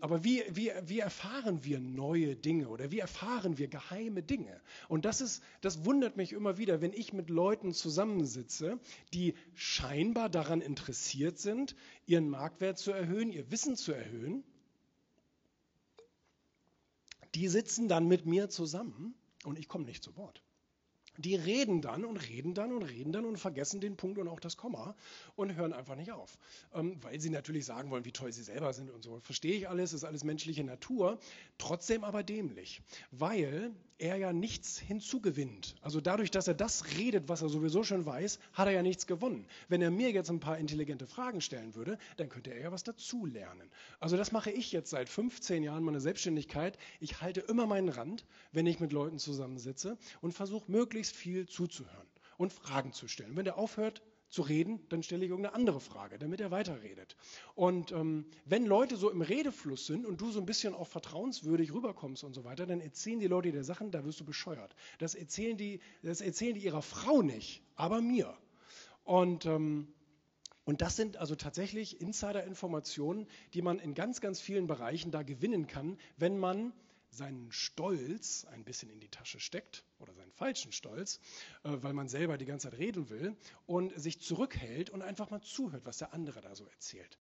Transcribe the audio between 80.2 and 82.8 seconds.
falschen Stolz, äh, weil man selber die ganze Zeit